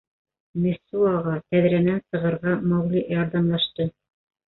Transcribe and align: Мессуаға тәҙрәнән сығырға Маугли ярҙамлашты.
Мессуаға 0.63 1.35
тәҙрәнән 1.57 2.01
сығырға 2.09 2.57
Маугли 2.73 3.07
ярҙамлашты. 3.17 3.93